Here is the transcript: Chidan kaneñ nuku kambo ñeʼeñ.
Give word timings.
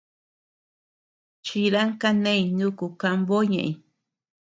Chidan 1.45 1.89
kaneñ 2.01 2.41
nuku 2.57 2.85
kambo 3.01 3.35
ñeʼeñ. 3.51 3.71